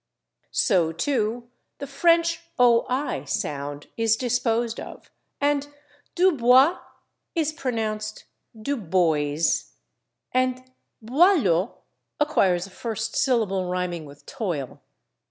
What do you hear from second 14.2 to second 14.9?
/toil